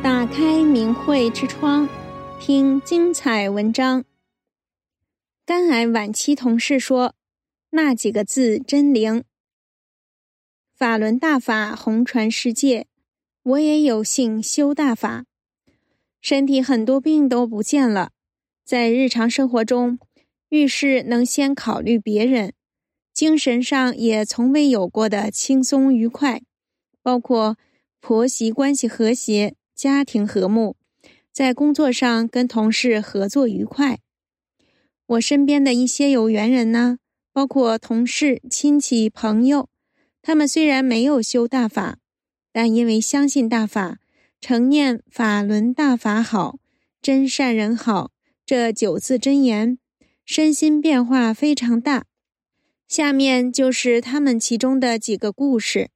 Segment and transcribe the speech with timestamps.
[0.00, 1.88] 打开明慧之窗，
[2.40, 4.04] 听精彩文章。
[5.44, 7.14] 肝癌晚期同事说
[7.70, 9.24] ：“那几个字真灵。”
[10.76, 12.86] 法轮大法红传世界，
[13.42, 15.24] 我也有幸修大法，
[16.20, 18.12] 身体很多病都不见了。
[18.64, 19.98] 在日常生活中，
[20.50, 22.52] 遇事能先考虑别人，
[23.12, 26.42] 精神上也从未有过的轻松愉快，
[27.02, 27.56] 包括
[28.00, 29.56] 婆媳关系和谐。
[29.78, 30.74] 家庭和睦，
[31.32, 34.00] 在工作上跟同事合作愉快。
[35.06, 36.98] 我身边的一些有缘人呢，
[37.32, 39.68] 包括同事、亲戚、朋友，
[40.20, 41.98] 他们虽然没有修大法，
[42.50, 43.98] 但因为相信大法，
[44.40, 46.58] 常念法轮大法好，
[47.00, 48.10] 真善人好
[48.44, 49.78] 这九字真言，
[50.24, 52.06] 身心变化非常大。
[52.88, 55.90] 下面就是他们其中的几个故事。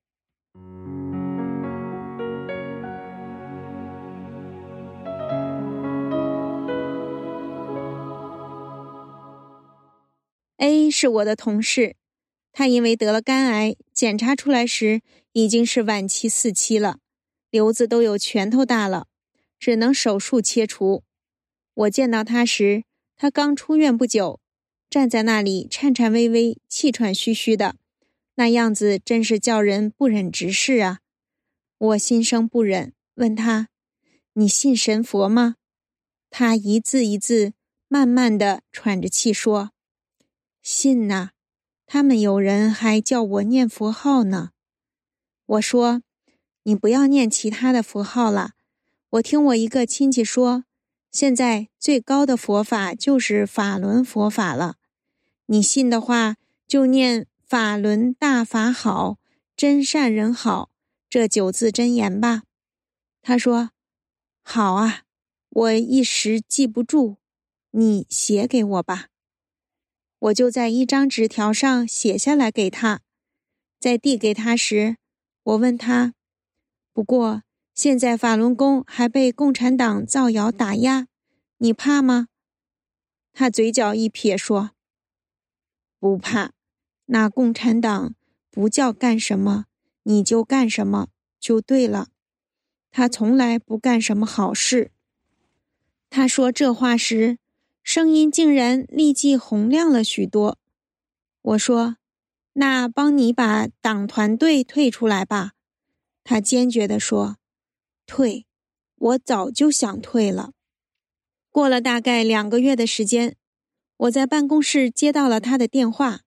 [10.63, 11.97] A 是我的同事，
[12.53, 17.01] 他因为得了肝癌，检查出来时已经是晚期四期了，
[17.51, 19.09] 瘤子都有拳头大了，
[19.59, 21.03] 只能手术切除。
[21.75, 22.85] 我见到他时，
[23.17, 24.39] 他刚出院不久，
[24.89, 27.75] 站在那里颤颤巍巍、气喘吁吁的，
[28.37, 31.01] 那样子真是叫人不忍直视啊！
[31.77, 33.67] 我心生不忍，问他
[34.35, 35.57] ：“你信神佛吗？”
[36.31, 37.55] 他一字一字，
[37.89, 39.73] 慢慢的喘着气说。
[40.63, 41.31] 信呐，
[41.87, 44.51] 他们有人还叫我念佛号呢。
[45.45, 46.03] 我说
[46.63, 48.53] ：“你不要念其他的佛号了。
[49.11, 50.65] 我听我一个亲戚说，
[51.11, 54.77] 现在最高的佛法就是法轮佛法了。
[55.47, 56.37] 你信的话，
[56.69, 59.19] 就念法轮大法好，
[59.57, 60.71] 真善人好
[61.11, 62.45] 这九字真言吧。”
[63.21, 63.71] 他说
[64.43, 65.03] ：“好啊，
[65.51, 67.17] 我一时记不住，
[67.73, 69.09] 你写给我吧。”
[70.23, 73.01] 我就在一张纸条上写下来给他，
[73.81, 74.97] 在递给他时，
[75.43, 76.15] 我问他
[76.95, 77.43] ：“不过
[77.75, 81.09] 现在法轮功还被共产党造谣打压，
[81.59, 82.29] 你怕吗？”
[83.35, 84.71] 他嘴角一撇说
[85.99, 86.53] ：“不怕，
[87.07, 88.15] 那共产党
[88.49, 89.67] 不叫干什么
[90.05, 91.09] 你就干什么
[91.41, 92.11] 就对了，
[92.93, 94.93] 他从来不干什么好事。”
[96.09, 97.39] 他说这话时，
[97.83, 100.59] 声音竟然立即洪亮了许多。
[101.43, 101.97] 我说
[102.55, 105.53] ：“那帮你把党团队退出来吧。”
[106.25, 107.39] 他坚决地说
[108.07, 108.47] ：“退，
[108.95, 110.53] 我早就想退了。”
[111.51, 113.37] 过了大概两个月的时间，
[113.97, 116.21] 我在办公室接到了他的电话。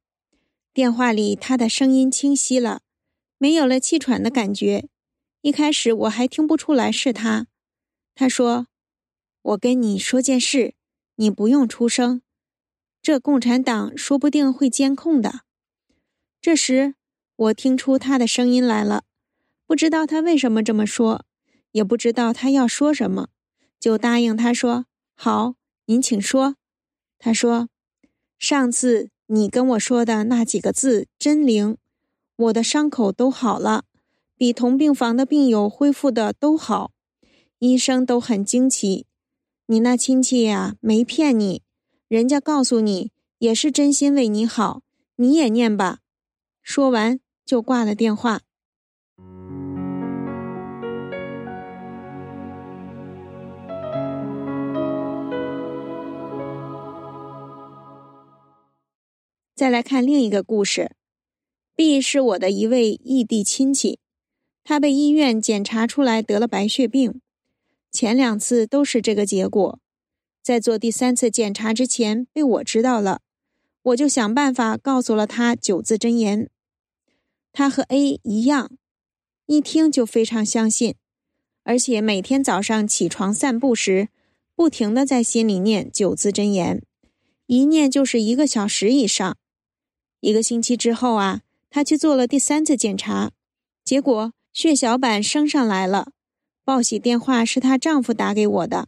[0.74, 2.82] 电话里他的声音清晰了，
[3.38, 4.90] 没有了气喘的感觉。
[5.42, 7.48] 一开始我还听不出来是他。
[8.14, 8.68] 他说
[9.42, 10.75] ：“我跟你说件事。”
[11.18, 12.22] 你不用出声，
[13.02, 15.42] 这共产党说不定会监控的。
[16.42, 16.96] 这时，
[17.36, 19.04] 我听出他的声音来了，
[19.66, 21.26] 不知道他为什么这么说，
[21.72, 23.30] 也不知道他要说什么，
[23.80, 25.56] 就答应他说：“好，
[25.86, 26.56] 您请说。”
[27.18, 27.70] 他说
[28.38, 31.78] ：“上次你跟我说的那几个字真灵，
[32.36, 33.86] 我的伤口都好了，
[34.36, 36.92] 比同病房的病友恢复的都好，
[37.60, 39.06] 医生都很惊奇。”
[39.68, 41.64] 你那亲戚呀，没骗你，
[42.08, 44.84] 人家告诉你也是真心为你好，
[45.16, 46.02] 你也念吧。
[46.62, 48.42] 说完就挂了电话。
[59.56, 60.92] 再来看另一个故事
[61.76, 63.98] ，B 是我的一位异地亲戚，
[64.64, 67.22] 他被医院检查出来得了白血病。
[67.96, 69.80] 前两次都是这个结果，
[70.44, 73.22] 在做第三次检查之前被我知道了，
[73.84, 76.50] 我就想办法告诉了他九字真言。
[77.54, 78.70] 他和 A 一样，
[79.46, 80.96] 一听就非常相信，
[81.64, 84.10] 而且每天早上起床散步时，
[84.56, 86.84] 不停的在心里念九字真言，
[87.46, 89.38] 一念就是一个小时以上。
[90.20, 93.32] 一个星期之后啊，他去做了第三次检查，
[93.86, 96.12] 结果血小板升上来了。
[96.66, 98.88] 报喜电话是她丈夫打给我的，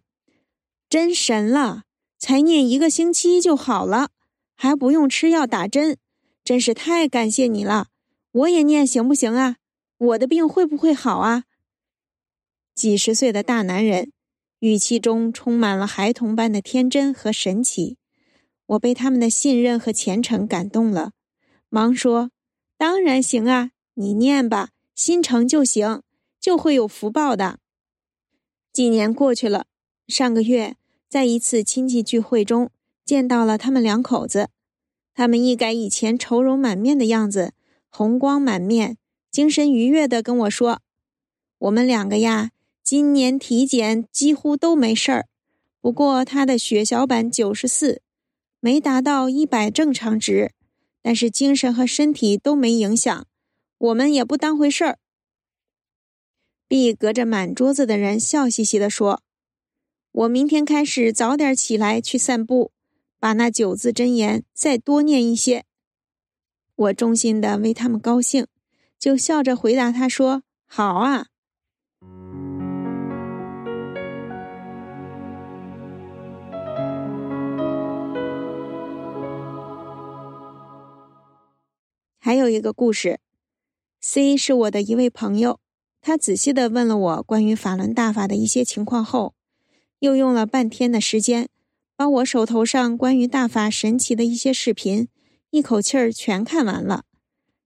[0.89, 1.83] 真神了！
[2.17, 4.09] 才念一个星期就好了，
[4.55, 5.97] 还不用吃药打针，
[6.43, 7.89] 真是太感谢你了！
[8.31, 9.57] 我也念行不行啊？
[9.99, 11.43] 我的病会不会好啊？
[12.73, 14.11] 几十岁的大男人，
[14.57, 17.97] 语气中充满了孩童般的天真和神奇，
[18.65, 21.11] 我被他们的信任和虔诚感动了，
[21.69, 22.31] 忙说
[22.75, 26.01] ：“当然行啊，你念吧，心诚就行，
[26.39, 27.59] 就会有福报的。”
[28.77, 29.65] 几年过去了，
[30.07, 30.75] 上个月
[31.09, 32.69] 在一次亲戚聚会中
[33.03, 34.49] 见到了他们两口子，
[35.15, 37.53] 他们一改以前愁容满面的样子，
[37.89, 38.99] 红光满面，
[39.31, 40.81] 精神愉悦地跟我说
[41.57, 42.51] ：“我们两个呀，
[42.83, 45.25] 今年体检几乎都没事儿，
[45.81, 48.03] 不过他的血小板九十四，
[48.59, 50.51] 没达到一百正常值，
[51.01, 53.25] 但是精神和身体都没影响，
[53.79, 54.99] 我们也不当回事儿。”
[56.69, 59.21] B 隔着满桌子的人笑嘻嘻地说
[60.11, 62.73] ：“我明天开始早点起来去散步，
[63.19, 65.63] 把那九字真言再多念一些。”
[66.75, 68.47] 我衷心的为他们高兴，
[68.99, 71.27] 就笑着回答他说：“好啊。”
[82.19, 83.21] 还有一个故事
[84.01, 85.61] ，C 是我的一位朋友。
[86.07, 89.35] 他仔细的问了我关于法轮大法的一些情况后，
[89.99, 91.49] 又用了半天的时间，
[91.97, 95.09] 把我手头上关于大法神奇的一些视频
[95.49, 97.03] 一口气儿全看完了。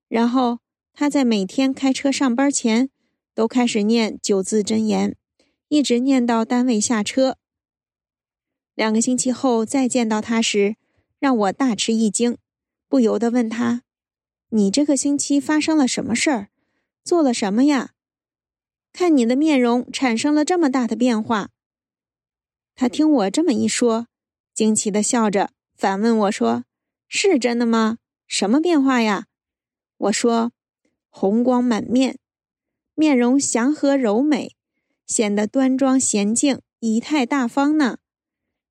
[0.08, 0.58] 然后
[0.92, 2.90] 他在每天开车上班前
[3.32, 5.14] 都开始念九字真言，
[5.68, 7.36] 一直念到单位下车。
[8.74, 10.74] 两个星期后再见到他时，
[11.20, 12.36] 让我大吃一惊，
[12.88, 13.82] 不由得问他
[14.50, 16.48] ：“你这个星期发生了什么事儿？
[17.04, 17.90] 做了什么呀？”
[18.92, 21.50] 看你的面容产生了这么大的变化。
[22.74, 24.06] 他听我这么一说，
[24.54, 26.64] 惊奇地笑着，反问我说
[27.08, 27.98] ：“是真的吗？
[28.26, 29.26] 什么变化呀？”
[29.98, 30.52] 我说
[31.08, 32.18] ：“红光满面，
[32.94, 34.56] 面容祥和柔美，
[35.06, 37.98] 显得端庄娴静，仪态大方呢。”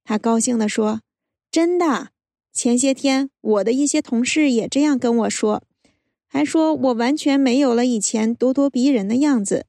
[0.03, 1.01] 他高兴地说
[1.51, 2.09] ：“真的，
[2.51, 5.63] 前些天我的一些同事也这样跟我说，
[6.27, 9.65] 还说我完全没有了以前咄咄逼人的样子。”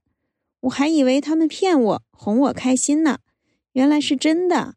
[0.62, 3.18] 我还以为他们骗我，哄我开心呢，
[3.72, 4.76] 原来是真的。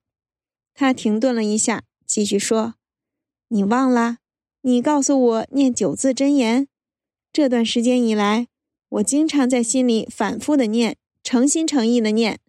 [0.73, 2.75] 他停顿了一下，继续说
[3.49, 4.17] ：“你忘了？
[4.61, 6.67] 你告诉我念九字真言。
[7.31, 8.47] 这段时间以来，
[8.89, 12.39] 我经常在心里反复的念，诚心诚意的念。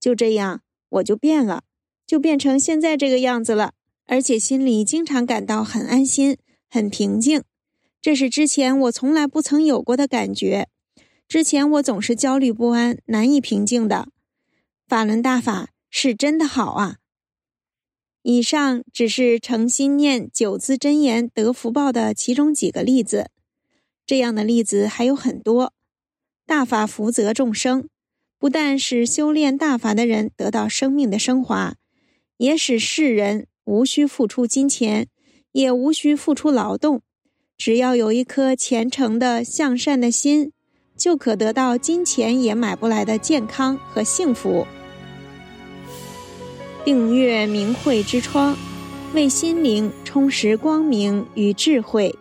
[0.00, 1.64] 就这样，我就变了，
[2.06, 3.74] 就变成现在这个样子了，
[4.06, 6.38] 而且心里经常感到很安心、
[6.68, 7.42] 很平静。
[8.00, 10.68] 这是之前我从来不曾有过的感觉。”
[11.30, 14.08] 之前我总是焦虑不安、难以平静的。
[14.88, 16.96] 法轮大法是真的好啊！
[18.22, 23.30] 以上只是诚心念九字真言得福报的其中几个例子，
[24.04, 25.72] 这样的例子还有很多。
[26.44, 27.88] 大法福泽众生，
[28.36, 31.76] 不但使修炼大法的人得到生命的升华，
[32.38, 35.06] 也使世人无需付出金钱，
[35.52, 37.02] 也无需付出劳动，
[37.56, 40.50] 只要有一颗虔诚的向善的心。
[41.00, 44.66] 就可得到金钱也买不来的健康和幸福。
[46.84, 48.54] 订阅明慧之窗，
[49.14, 52.14] 为心灵充实光明与智慧。